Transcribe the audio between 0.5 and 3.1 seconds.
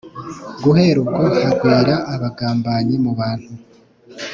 Guhera ubwo hagwira abagambanyi